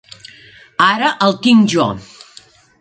[0.87, 1.89] Ara el tinc jo.